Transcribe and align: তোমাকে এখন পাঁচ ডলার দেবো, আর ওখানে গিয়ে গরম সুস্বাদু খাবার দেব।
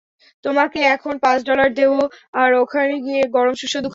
তোমাকে 0.43 0.79
এখন 0.95 1.13
পাঁচ 1.17 1.39
ডলার 1.43 1.69
দেবো, 1.73 1.99
আর 2.33 2.49
ওখানে 2.53 2.93
গিয়ে 2.99 3.21
গরম 3.27 3.53
সুস্বাদু 3.53 3.65
খাবার 3.65 3.79
দেব। 3.79 3.89